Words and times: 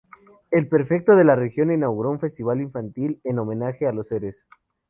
El 0.49 0.67
prefecto 0.67 1.15
de 1.15 1.23
la 1.23 1.35
región 1.35 1.71
inauguró 1.71 2.09
un 2.09 2.19
festival 2.19 2.59
infantil 2.59 3.21
en 3.23 3.37
homenaje 3.37 3.85
a 3.85 3.91
los 3.91 4.07
seres. 4.07 4.35